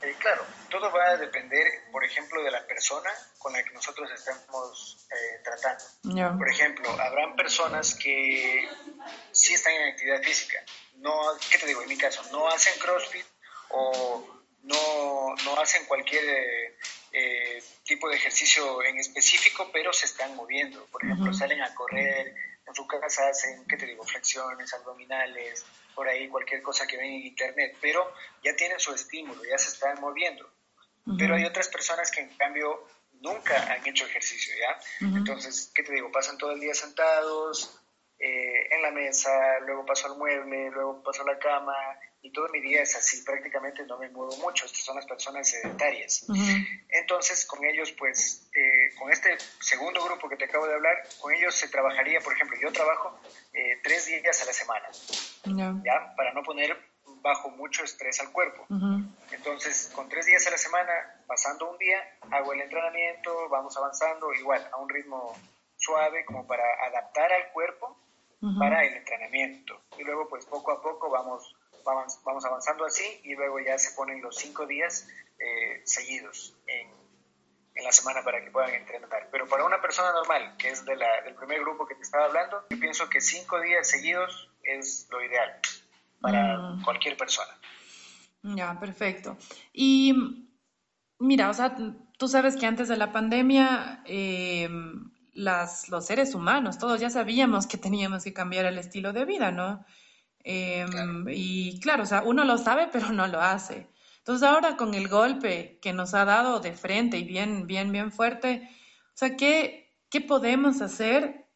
Eh, 0.02 0.16
claro, 0.20 0.46
todo 0.70 0.92
va 0.92 1.12
a 1.12 1.18
depender, 1.18 1.66
por 1.92 2.06
ejemplo, 2.06 2.44
de 2.44 2.52
la 2.52 2.66
persona 2.68 3.10
con 3.40 3.54
la 3.54 3.64
que 3.64 3.72
nosotros 3.72 4.10
estamos 4.12 5.08
eh, 5.10 5.42
tratando. 5.44 5.84
Por 6.38 6.50
ejemplo, 6.50 6.90
habrán 7.02 7.36
personas 7.36 7.96
que 7.96 8.70
sí 9.32 9.54
están 9.56 9.74
en 9.74 9.90
actividad 9.90 10.22
física. 10.22 10.64
No, 10.98 11.20
¿Qué 11.52 11.58
te 11.58 11.66
digo? 11.66 11.82
En 11.82 11.90
mi 11.90 11.98
caso, 11.98 12.22
no 12.32 12.48
hacen 12.48 12.78
CrossFit 12.80 13.26
o 13.70 14.38
no, 14.64 15.36
no 15.46 15.60
hacen 15.60 15.86
cualquier 15.86 16.78
eh, 17.12 17.64
tipo 17.84 18.10
de 18.10 18.18
ejercicio 18.18 18.84
en 18.84 18.98
específico, 19.00 19.70
pero 19.72 19.94
se 19.94 20.06
están 20.06 20.36
moviendo. 20.36 20.86
Por 20.88 21.04
ejemplo, 21.04 21.34
salen 21.34 21.62
a 21.62 21.74
correr, 21.74 22.36
en 22.68 22.76
su 22.76 22.86
casa 22.86 23.30
hacen, 23.30 23.66
¿qué 23.66 23.78
te 23.78 23.86
digo? 23.86 24.04
Flexiones, 24.04 24.74
abdominales, 24.74 25.66
por 25.96 26.08
ahí 26.08 26.28
cualquier 26.28 26.62
cosa 26.62 26.86
que 26.86 26.98
ven 26.98 27.14
en 27.14 27.28
internet, 27.28 27.78
pero 27.82 28.14
ya 28.44 28.56
tienen 28.56 28.80
su 28.80 28.94
estímulo, 28.94 29.42
ya 29.44 29.58
se 29.58 29.70
están 29.70 30.00
moviendo. 30.00 30.50
Pero 31.18 31.36
hay 31.36 31.46
otras 31.46 31.70
personas 31.70 32.12
que 32.12 32.20
en 32.20 32.36
cambio 32.36 32.86
nunca 33.22 33.74
han 33.74 33.88
hecho 33.88 34.06
ejercicio, 34.06 34.54
¿ya? 34.60 35.08
Entonces, 35.08 35.72
¿qué 35.74 35.84
te 35.84 35.94
digo? 35.94 36.12
Pasan 36.12 36.38
todo 36.38 36.52
el 36.52 36.60
día 36.60 36.74
sentados 36.74 37.80
eh, 38.20 38.76
en 38.76 38.82
la 38.82 38.92
mesa, 38.92 39.60
luego 39.66 39.86
paso 39.86 40.08
al 40.08 40.18
mueble, 40.18 40.70
luego 40.72 41.02
paso 41.04 41.22
a 41.22 41.32
la 41.32 41.40
cama, 41.40 41.76
y 42.22 42.32
todo 42.32 42.50
mi 42.50 42.60
día 42.62 42.82
es 42.82 42.96
así, 42.96 43.24
prácticamente 43.24 43.86
no 43.86 43.98
me 43.98 44.10
muevo 44.10 44.36
mucho, 44.38 44.66
estas 44.66 44.82
son 44.82 44.96
las 44.96 45.06
personas 45.06 45.50
sedentarias. 45.50 46.26
Entonces, 46.90 47.46
con 47.46 47.64
ellos, 47.64 47.92
pues, 47.92 48.50
eh, 48.56 48.67
con 48.98 49.12
este 49.12 49.38
segundo 49.60 50.04
grupo 50.04 50.30
que 50.30 50.38
te 50.38 50.46
acabo 50.46 50.68
de 50.68 50.76
hablar, 50.76 50.96
con 51.20 51.34
ellos 51.34 51.56
se 51.56 51.70
trabajaría, 51.70 52.20
por 52.22 52.34
ejemplo, 52.34 52.58
yo 52.62 52.72
trabajo 52.72 53.20
eh, 53.54 53.80
tres 53.84 54.06
días 54.06 54.42
a 54.42 54.46
la 54.46 54.54
semana, 54.54 54.88
¿ya? 55.84 56.14
Para 56.16 56.34
no 56.34 56.44
poner 56.44 56.78
bajo 57.22 57.50
mucho 57.50 57.84
estrés 57.84 58.20
al 58.22 58.32
cuerpo. 58.32 58.66
Entonces, 59.32 59.92
con 59.94 60.08
tres 60.08 60.26
días 60.26 60.46
a 60.48 60.52
la 60.52 60.58
semana, 60.58 60.92
pasando 61.26 61.70
un 61.70 61.78
día, 61.78 61.98
hago 62.32 62.54
el 62.54 62.62
entrenamiento, 62.62 63.50
vamos 63.50 63.76
avanzando, 63.78 64.34
igual, 64.34 64.68
a 64.72 64.78
un 64.78 64.90
ritmo 64.90 65.34
suave, 65.78 66.26
como 66.26 66.46
para 66.48 66.64
adaptar 66.86 67.32
al 67.32 67.52
cuerpo 67.52 67.98
para 68.60 68.86
el 68.86 68.94
entrenamiento. 68.94 69.82
Y 69.98 70.04
luego, 70.04 70.28
pues, 70.30 70.46
poco 70.46 70.72
a 70.72 70.82
poco 70.82 71.10
vamos 71.10 71.56
vamos, 72.24 72.46
avanzando 72.46 72.86
así 72.86 73.22
y 73.24 73.36
luego 73.36 73.60
ya 73.60 73.78
se 73.78 73.96
ponen 73.96 74.22
los 74.22 74.36
cinco 74.36 74.66
días 74.66 75.08
eh, 75.40 75.82
seguidos 75.86 76.56
en, 76.68 76.90
la 77.84 77.92
semana 77.92 78.24
para 78.24 78.44
que 78.44 78.52
puedan 78.52 78.74
entrenar. 78.74 79.30
Pero 79.32 79.48
para 79.48 79.66
una 79.66 79.82
persona 79.82 80.12
normal, 80.12 80.56
que 80.58 80.70
es 80.70 80.86
de 80.86 80.96
la, 80.96 81.08
del 81.24 81.36
primer 81.36 81.62
grupo 81.62 81.86
que 81.86 81.96
te 81.96 82.02
estaba 82.02 82.26
hablando, 82.26 82.66
yo 82.70 82.80
pienso 82.80 83.10
que 83.10 83.22
cinco 83.22 83.60
días 83.62 83.90
seguidos 83.90 84.50
es 84.64 85.08
lo 85.12 85.24
ideal 85.24 85.60
para 86.20 86.58
mm. 86.58 86.84
cualquier 86.84 87.18
persona. 87.18 87.52
Ya, 88.44 88.80
perfecto. 88.80 89.38
Y 89.74 90.14
mira, 91.20 91.50
o 91.50 91.54
sea, 91.54 91.76
tú 92.18 92.28
sabes 92.28 92.56
que 92.56 92.66
antes 92.66 92.88
de 92.88 92.98
la 92.98 93.12
pandemia, 93.12 94.02
eh, 94.06 94.70
las, 95.34 95.90
los 95.90 96.06
seres 96.06 96.34
humanos, 96.34 96.78
todos 96.78 97.00
ya 97.00 97.10
sabíamos 97.10 97.68
que 97.68 97.78
teníamos 97.78 98.24
que 98.24 98.34
cambiar 98.34 98.66
el 98.66 98.78
estilo 98.78 99.14
de 99.14 99.26
vida, 99.26 99.52
¿no? 99.52 99.86
Em, 100.44 101.26
y 101.30 101.80
claro, 101.82 102.04
o 102.04 102.06
sea, 102.06 102.24
uno 102.24 102.44
lo 102.46 102.58
sabe, 102.58 102.88
pero 102.92 103.12
no 103.12 103.28
lo 103.28 103.42
hace. 103.42 103.88
Entonces 104.28 104.46
ahora 104.46 104.76
con 104.76 104.94
el 104.94 105.08
golpe 105.08 105.80
que 105.82 105.94
nos 105.94 106.14
ha 106.14 106.26
dado 106.26 106.60
de 106.60 106.74
frente 106.74 107.18
y 107.18 107.24
bien, 107.24 107.66
bien, 107.66 107.94
bien 107.94 108.12
fuerte, 108.12 108.70
o 109.06 109.18
sea, 109.18 109.38
¿qué, 109.38 109.96
qué 110.10 110.20
podemos 110.20 110.82
hacer 110.82 111.48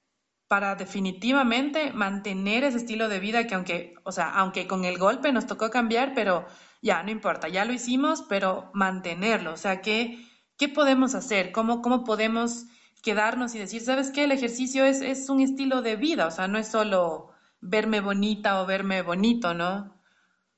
para 0.48 0.76
definitivamente 0.76 1.92
mantener 1.92 2.64
ese 2.64 2.78
estilo 2.78 3.10
de 3.10 3.20
vida 3.20 3.46
que 3.46 3.56
aunque, 3.56 3.96
o 4.04 4.14
sea, 4.14 4.30
aunque 4.30 4.68
con 4.68 4.86
el 4.86 4.98
golpe 4.98 5.34
nos 5.34 5.48
tocó 5.48 5.70
cambiar, 5.70 6.14
pero 6.16 6.46
ya, 6.82 7.04
no 7.04 7.12
importa, 7.12 7.50
ya 7.50 7.66
lo 7.66 7.74
hicimos, 7.74 8.24
pero 8.30 8.72
mantenerlo, 8.74 9.52
o 9.52 9.58
sea, 9.58 9.82
¿qué, 9.82 10.26
qué 10.58 10.70
podemos 10.70 11.14
hacer? 11.14 11.52
¿Cómo, 11.52 11.82
cómo 11.82 12.06
podemos 12.06 12.68
quedarnos 13.04 13.54
y 13.54 13.60
decir, 13.60 13.82
sabes 13.82 14.12
qué, 14.12 14.24
el 14.24 14.32
ejercicio 14.32 14.86
es, 14.86 15.02
es 15.02 15.28
un 15.28 15.42
estilo 15.42 15.82
de 15.82 15.98
vida, 15.98 16.26
o 16.26 16.32
sea, 16.32 16.48
no 16.48 16.58
es 16.58 16.70
solo 16.70 17.32
verme 17.60 18.00
bonita 18.00 18.62
o 18.62 18.66
verme 18.66 19.02
bonito, 19.02 19.54
¿no? 19.54 20.02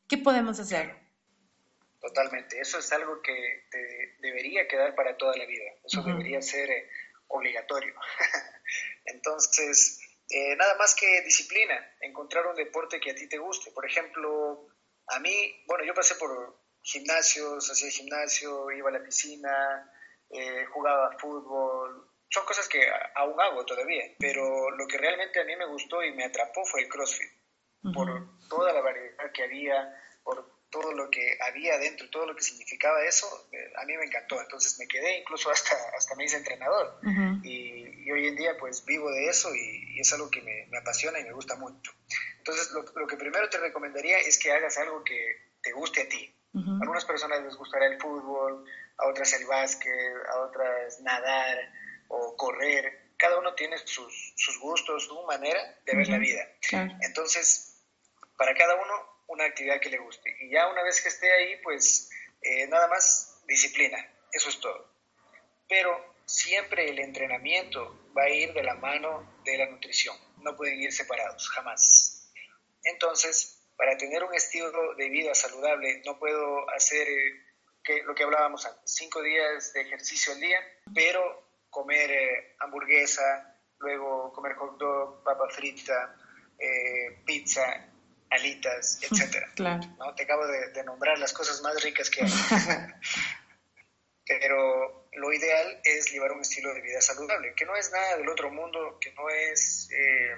¿Qué 0.08 0.20
podemos 0.20 0.60
hacer? 0.60 1.03
Totalmente, 2.04 2.60
eso 2.60 2.80
es 2.80 2.92
algo 2.92 3.22
que 3.22 3.64
te 3.72 4.18
debería 4.20 4.68
quedar 4.68 4.94
para 4.94 5.16
toda 5.16 5.38
la 5.38 5.46
vida, 5.46 5.72
eso 5.86 6.04
debería 6.04 6.42
ser 6.42 6.70
eh, 6.70 6.90
obligatorio. 7.28 7.94
Entonces, 9.06 10.02
eh, 10.30 10.54
nada 10.58 10.76
más 10.76 10.96
que 10.96 11.22
disciplina, 11.22 11.96
encontrar 12.02 12.46
un 12.46 12.56
deporte 12.56 13.00
que 13.00 13.12
a 13.12 13.16
ti 13.16 13.30
te 13.30 13.38
guste. 13.38 13.72
Por 13.72 13.86
ejemplo, 13.86 14.68
a 15.08 15.20
mí, 15.22 15.64
bueno, 15.66 15.86
yo 15.86 15.94
pasé 15.94 16.16
por 16.16 16.60
gimnasios, 16.82 17.72
hacía 17.72 17.90
gimnasio, 17.90 18.70
iba 18.72 18.90
a 18.90 18.94
la 18.94 19.04
piscina, 19.04 19.90
eh, 20.30 20.66
jugaba 20.74 21.18
fútbol, 21.18 22.06
son 22.28 22.46
cosas 22.46 22.68
que 22.68 22.86
aún 23.16 23.40
hago 23.40 23.66
todavía, 23.66 24.04
pero 24.20 24.72
lo 24.72 24.86
que 24.88 24.98
realmente 24.98 25.40
a 25.40 25.46
mí 25.46 25.56
me 25.56 25.68
gustó 25.68 26.04
y 26.04 26.14
me 26.14 26.26
atrapó 26.26 26.66
fue 26.66 26.82
el 26.82 26.90
CrossFit, 26.90 27.32
por 27.94 28.10
toda 28.50 28.74
la 28.74 28.82
variedad 28.82 29.32
que 29.32 29.44
había, 29.44 30.04
por 30.22 30.53
todo 30.74 30.92
lo 30.92 31.08
que 31.12 31.38
había 31.48 31.78
dentro, 31.78 32.10
todo 32.10 32.26
lo 32.26 32.36
que 32.36 32.42
significaba 32.42 33.06
eso, 33.06 33.48
eh, 33.52 33.72
a 33.78 33.86
mí 33.86 33.96
me 33.96 34.06
encantó. 34.06 34.42
Entonces 34.42 34.78
me 34.80 34.88
quedé, 34.88 35.20
incluso 35.20 35.52
hasta, 35.52 35.76
hasta 35.96 36.16
me 36.16 36.26
hice 36.26 36.38
entrenador. 36.38 37.00
y, 37.44 38.12
hoy 38.12 38.28
en 38.28 38.36
día 38.36 38.58
pues 38.60 38.84
vivo 38.86 39.10
de 39.12 39.28
eso 39.28 39.54
y, 39.56 40.00
es 40.00 40.12
algo 40.14 40.30
que 40.30 40.42
me, 40.42 40.78
apasiona 40.78 41.20
y 41.20 41.24
me 41.24 41.32
gusta 41.32 41.56
mucho. 41.56 41.92
Entonces 42.40 42.72
lo, 42.72 42.84
lo, 42.96 43.08
que 43.08 43.18
primero 43.18 43.48
te 43.50 43.60
recomendaría 43.60 44.18
es 44.18 44.40
que 44.40 44.52
hagas 44.52 44.78
algo 44.80 45.04
que 45.04 45.54
te 45.62 45.72
guste 45.72 46.02
a 46.02 46.10
ti. 46.10 46.36
A 46.56 46.82
algunas 46.82 47.06
personas 47.06 47.42
les 47.42 47.56
gustará 47.56 47.88
el 47.88 48.00
fútbol, 48.00 48.66
a 48.98 49.08
otras 49.08 49.34
el 49.34 49.46
básquet, 49.48 50.14
a 50.30 50.40
otras 50.42 51.02
nadar, 51.02 51.58
o 52.10 52.36
correr, 52.36 53.14
cada 53.18 53.40
uno 53.40 53.56
tiene 53.56 53.78
sus, 53.78 54.34
sus 54.36 54.60
gustos, 54.60 55.06
su 55.06 55.24
manera 55.24 55.60
de 55.86 55.96
ver 55.96 56.10
la 56.10 56.18
vida. 56.18 56.48
Entonces, 57.02 57.82
para 58.38 58.54
cada 58.54 58.76
uno, 58.76 59.13
una 59.34 59.46
actividad 59.46 59.82
que 59.82 59.90
le 59.90 59.98
guste. 59.98 60.36
Y 60.40 60.52
ya 60.52 60.68
una 60.68 60.84
vez 60.84 61.02
que 61.02 61.10
esté 61.10 61.32
ahí, 61.32 61.58
pues 61.64 62.10
eh, 62.42 62.68
nada 62.68 62.88
más 62.88 63.42
disciplina, 63.48 63.98
eso 64.32 64.50
es 64.50 64.60
todo. 64.60 64.94
Pero 65.68 66.16
siempre 66.26 66.90
el 66.90 67.00
entrenamiento 67.00 68.12
va 68.16 68.24
a 68.24 68.30
ir 68.30 68.54
de 68.54 68.64
la 68.64 68.76
mano 68.76 69.42
de 69.44 69.58
la 69.58 69.66
nutrición, 69.66 70.16
no 70.38 70.56
pueden 70.56 70.80
ir 70.80 70.94
separados, 70.94 71.50
jamás. 71.50 72.32
Entonces, 72.84 73.60
para 73.76 73.98
tener 73.98 74.24
un 74.24 74.34
estilo 74.36 74.94
de 74.96 75.10
vida 75.10 75.34
saludable, 75.34 76.02
no 76.06 76.20
puedo 76.20 76.70
hacer 76.70 77.08
eh, 77.08 77.42
que, 77.84 78.04
lo 78.04 78.14
que 78.14 78.24
hablábamos 78.24 78.66
antes, 78.66 78.84
cinco 78.86 79.22
días 79.22 79.74
de 79.74 79.82
ejercicio 79.82 80.34
al 80.34 80.40
día, 80.40 80.60
pero 80.94 81.44
comer 81.72 82.12
eh, 82.12 82.56
hamburguesa, 82.60 83.58
luego 83.80 84.32
comer 84.32 84.54
hot 84.54 84.78
dog, 84.78 85.24
papa 85.24 85.50
frita, 85.50 86.16
pizza, 87.26 87.93
alitas, 88.34 89.00
etc. 89.04 89.48
¿no? 89.98 90.14
Te 90.16 90.24
acabo 90.24 90.46
de, 90.48 90.84
nombrar 90.84 91.18
las 91.18 91.34
cosas 91.34 91.62
más 91.62 91.82
ricas 91.84 92.10
que 92.10 92.24
hay. 92.24 92.32
Pero 94.26 95.10
lo 95.14 95.34
ideal 95.34 95.82
es 95.84 96.12
llevar 96.12 96.32
un 96.32 96.42
estilo 96.42 96.74
de 96.74 96.82
vida 96.82 97.02
saludable, 97.02 97.54
que 97.56 97.66
no 97.66 97.76
es 97.76 97.92
nada 97.92 98.18
del 98.18 98.30
otro 98.30 98.50
mundo, 98.52 98.98
que 99.00 99.12
no 99.14 99.30
es 99.30 99.90
eh, 99.92 100.36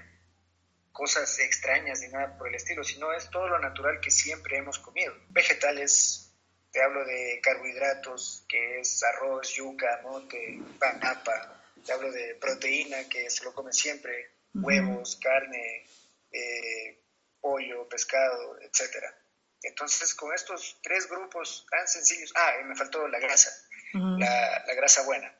cosas 0.91 1.39
extrañas 1.39 2.01
ni 2.01 2.07
nada 2.07 2.37
por 2.37 2.47
el 2.47 2.55
estilo, 2.55 2.83
sino 2.83 3.13
es 3.13 3.29
todo 3.29 3.47
lo 3.47 3.59
natural 3.59 3.99
que 3.99 4.09
siempre 4.09 4.57
hemos 4.57 4.79
comido. 4.79 5.13
Vegetales, 5.29 6.33
te 6.71 6.81
hablo 6.81 7.05
de 7.05 7.39
carbohidratos, 7.43 8.45
que 8.49 8.79
es 8.79 9.03
arroz, 9.03 9.53
yuca, 9.53 10.01
mote, 10.03 10.59
panapa. 10.79 11.61
Te 11.85 11.93
hablo 11.93 12.11
de 12.11 12.35
proteína, 12.35 13.07
que 13.07 13.29
se 13.29 13.43
lo 13.43 13.53
come 13.53 13.71
siempre, 13.71 14.31
huevos, 14.53 15.19
carne, 15.21 15.85
eh, 16.31 17.04
pollo, 17.45 17.87
pescado, 17.87 18.59
etc. 18.61 19.05
Entonces, 19.61 20.15
con 20.15 20.33
estos 20.33 20.79
tres 20.81 21.07
grupos 21.07 21.67
tan 21.69 21.87
sencillos, 21.87 22.33
ah, 22.35 22.53
y 22.59 22.63
me 22.63 22.75
faltó 22.75 23.07
la 23.07 23.19
grasa, 23.19 23.51
la, 23.93 24.73
grasa 24.73 25.03
buena. 25.03 25.31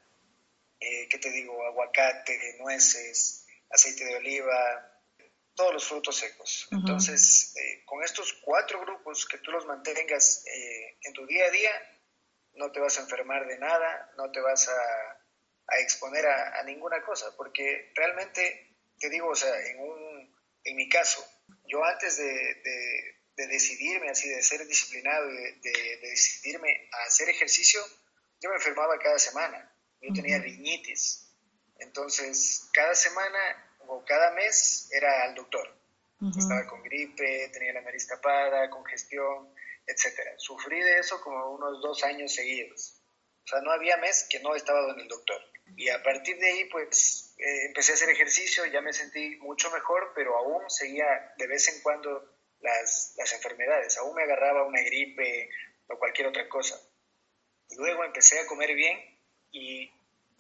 Eh, 0.79 1.07
¿Qué 1.09 1.17
te 1.17 1.31
digo? 1.31 1.65
Aguacate, 1.65 2.57
nueces, 2.59 3.47
aceite 3.71 4.05
de 4.05 4.17
oliva, 4.17 5.01
todos 5.55 5.74
los 5.74 5.88
frutos 5.88 6.15
secos. 6.15 6.67
Entonces, 6.71 7.55
eh, 7.57 7.83
con 7.85 8.03
estos 8.03 8.33
cuatro 8.33 8.81
grupos 8.81 9.25
que 9.25 9.39
tú 9.39 9.51
los 9.51 9.65
mantengas 9.65 10.45
eh, 10.45 11.00
en 11.01 11.13
tu 11.13 11.25
día 11.25 11.45
a 11.45 11.50
día, 11.50 11.71
no 12.53 12.71
te 12.71 12.79
vas 12.79 13.00
a 13.00 13.01
enfermar 13.01 13.47
de 13.47 13.57
nada, 13.57 14.12
no 14.15 14.29
te 14.31 14.41
vas 14.41 14.69
a, 14.69 15.21
exponer 15.79 16.27
a, 16.27 16.62
ninguna 16.63 17.01
cosa, 17.01 17.35
porque 17.35 17.91
realmente, 17.95 18.77
te 19.00 19.09
digo, 19.09 19.29
o 19.29 19.35
sea, 19.35 19.59
en, 19.65 19.79
un, 19.79 20.35
en 20.63 20.75
mi 20.75 20.88
caso, 20.88 21.25
yo 21.67 21.84
antes 21.84 22.17
de, 22.17 23.15
decidirme 23.36 24.10
así, 24.10 24.29
de 24.29 24.41
ser 24.41 24.65
disciplinado, 24.65 25.27
de, 25.27 25.53
de, 25.62 25.98
decidirme 26.01 26.89
a 26.91 27.07
hacer 27.07 27.29
ejercicio, 27.29 27.81
yo 28.41 28.50
me 28.50 28.55
enfermaba 28.55 28.98
cada 29.00 29.19
semana, 29.19 29.72
yo 30.01 30.13
tenía 30.13 30.39
riñitis, 30.39 31.25
entonces 31.79 32.69
cada 32.74 32.95
semana 32.95 33.39
o 33.88 34.03
cada 34.05 34.31
mes 34.31 34.89
era 34.91 35.24
al 35.24 35.36
doctor. 35.36 35.75
Estaba 36.38 36.65
con 36.65 36.81
gripe, 36.81 37.50
tenía 37.50 37.74
la 37.74 37.81
nariz 37.81 38.07
tapada, 38.07 38.69
congestión, 38.69 39.53
etcétera. 39.86 40.34
Sufrí 40.38 40.79
de 40.79 41.00
eso 41.00 41.22
como 41.22 41.51
unos 41.51 41.81
dos 41.81 42.03
años 42.03 42.34
seguidos. 42.34 43.01
O 43.43 43.48
sea, 43.48 43.62
no 43.62 43.72
había 43.72 43.98
mes 43.98 44.25
que 44.29 44.39
no 44.39 44.55
estaba 44.55 44.81
donde 44.81 45.03
el 45.03 45.07
doctor. 45.07 45.39
Y 45.75 45.89
a 45.89 46.01
partir 46.01 46.38
de 46.38 46.48
ahí, 46.48 46.65
pues, 46.65 47.25
eh, 47.37 47.65
empecé 47.65 47.91
a 47.91 47.95
hacer 47.95 48.09
ejercicio, 48.09 48.65
ya 48.65 48.81
me 48.81 48.93
sentí 48.93 49.35
mucho 49.37 49.69
mejor, 49.71 50.13
pero 50.15 50.37
aún 50.37 50.69
seguía 50.69 51.33
de 51.37 51.47
vez 51.47 51.67
en 51.67 51.81
cuando 51.81 52.37
las, 52.59 53.13
las 53.17 53.33
enfermedades. 53.33 53.97
Aún 53.97 54.15
me 54.15 54.23
agarraba 54.23 54.65
una 54.65 54.81
gripe 54.81 55.49
o 55.87 55.97
cualquier 55.97 56.27
otra 56.27 56.47
cosa. 56.47 56.75
Luego 57.77 58.03
empecé 58.03 58.39
a 58.39 58.45
comer 58.45 58.73
bien 58.73 58.97
y 59.51 59.91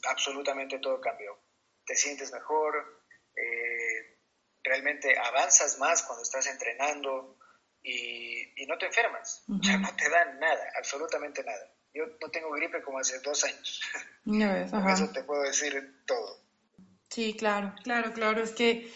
absolutamente 0.07 0.79
todo 0.79 1.01
cambió. 1.01 1.37
Te 1.85 1.95
sientes 1.95 2.31
mejor, 2.31 3.03
eh, 3.35 4.17
realmente 4.63 5.17
avanzas 5.17 5.77
más 5.77 6.03
cuando 6.03 6.23
estás 6.23 6.47
entrenando 6.47 7.37
y, 7.83 8.65
no 8.67 8.77
te 8.79 8.87
enfermas, 8.87 9.43
o 9.47 9.63
sea, 9.63 9.77
no 9.77 9.95
te 9.95 10.09
dan 10.09 10.39
nada, 10.39 10.71
absolutamente 10.79 11.43
nada. 11.43 11.71
Yo 11.93 12.03
no 12.19 12.31
tengo 12.31 12.49
gripe 12.51 12.81
como 12.81 12.97
hace 12.97 13.19
dos 13.19 13.43
años. 13.43 13.81
eso 14.91 15.11
te 15.11 15.23
puedo 15.23 15.43
decir 15.43 16.03
todo. 16.07 16.44
Sí, 17.09 17.33
claro, 17.33 17.73
claro, 17.83 18.13
claro. 18.13 18.43
Es 18.43 18.51
que, 18.51 18.91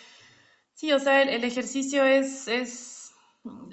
sí, 0.74 0.92
o 0.92 1.00
sea, 1.00 1.22
el, 1.22 1.44
ejercicio 1.44 2.04
es, 2.06 2.48
es, 2.48 3.12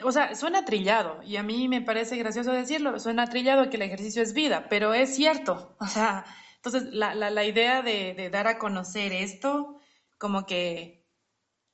o 0.02 0.12
sea, 0.12 0.34
suena 0.34 0.64
trillado 0.64 1.22
y 1.22 1.36
a 1.36 1.42
mí 1.42 1.68
me 1.68 1.82
parece 1.82 2.16
gracioso 2.16 2.52
decirlo, 2.52 2.98
suena 3.00 3.26
trillado 3.28 3.68
que 3.70 3.76
el 3.76 3.82
ejercicio 3.82 4.22
es 4.22 4.32
vida, 4.32 4.68
pero 4.68 4.94
es 4.94 5.14
cierto. 5.14 5.76
O 5.80 5.86
sea, 5.86 6.24
entonces 6.56 6.92
la, 6.92 7.14
la, 7.14 7.30
la 7.30 7.44
idea 7.44 7.82
de, 7.82 8.28
dar 8.30 8.48
a 8.48 8.58
conocer 8.58 9.12
esto 9.12 9.80
como 10.18 10.46
que, 10.46 11.06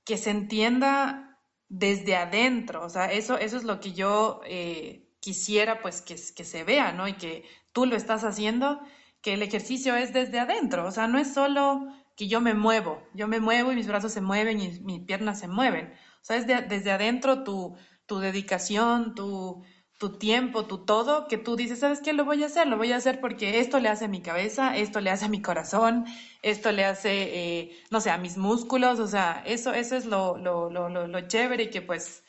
que 0.04 0.16
se 0.19 0.31
entienda 0.31 1.38
desde 1.69 2.16
adentro, 2.16 2.85
o 2.85 2.90
sea, 2.90 3.11
eso, 3.11 3.38
eso 3.38 3.57
es 3.57 3.64
lo 3.64 3.81
que 3.81 3.92
yo 3.92 4.42
eh, 4.45 5.09
quisiera 5.21 5.81
pues 5.81 6.02
que, 6.02 6.16
que 6.37 6.45
se 6.45 6.64
vea, 6.64 6.92
¿no? 6.92 7.09
Y 7.09 7.14
que 7.14 7.45
tú 7.73 7.87
lo 7.87 7.97
estás 7.97 8.25
haciendo, 8.25 8.81
que 9.23 9.35
el 9.35 9.42
ejercicio 9.42 9.97
es 9.97 10.12
desde 10.12 10.40
adentro, 10.40 10.87
o 10.87 10.90
sea, 10.90 11.07
no 11.07 11.19
es 11.19 11.33
solo 11.33 11.87
que 12.16 12.28
yo 12.28 12.40
me 12.40 12.54
muevo, 12.54 13.02
yo 13.14 13.28
me 13.28 13.40
muevo 13.40 13.73
y 13.73 13.76
mis 13.76 13.88
brazos 13.88 14.12
se 14.12 14.21
mueven 14.21 14.61
y 14.61 14.81
mis 14.81 15.00
piernas 15.00 15.40
se 15.40 15.49
mueven, 15.49 15.92
o 16.21 16.25
sea, 16.25 16.37
es 16.37 16.47
desde 16.47 16.92
adentro 16.92 17.45
tu, 17.45 17.76
tu 18.07 18.19
dedicación, 18.19 19.14
tu, 19.14 19.62
tu 20.02 20.19
tiempo, 20.19 20.66
tu 20.66 20.85
todo, 20.85 21.28
que 21.28 21.38
tú 21.38 21.54
dices, 21.54 21.78
¿sabes 21.78 22.00
qué? 22.00 22.12
Lo 22.12 22.25
voy 22.25 22.42
a 22.42 22.47
hacer, 22.47 22.66
lo 22.66 22.76
voy 22.76 22.90
a 22.90 22.97
hacer 22.97 23.21
porque 23.21 23.61
esto 23.61 23.78
le 23.78 23.88
hace 23.88 24.07
a 24.07 24.09
mi 24.09 24.21
cabeza, 24.21 24.76
esto 24.76 25.00
le 25.00 25.11
hace 25.11 25.26
a 25.26 25.28
mi 25.28 25.40
corazón, 25.40 26.07
esto 26.42 26.73
le 26.73 26.84
hace, 26.84 27.60
eh, 27.60 27.71
no 27.91 28.00
sé, 28.00 28.10
a 28.10 28.19
mis 28.19 28.37
músculos, 28.37 28.99
o 28.99 29.06
sea, 29.06 29.45
eso, 29.47 29.73
eso 29.73 29.95
es 29.97 30.04
lo, 30.06 30.37
lo, 30.39 30.71
lo, 30.71 30.89
lo, 30.89 31.21
chévere 31.28 31.71
que 31.71 31.82
pues, 31.82 32.25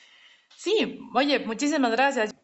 sí, 0.55 0.99
oye, 1.15 1.39
muchísimas 1.39 1.91
gracias. 1.91 2.35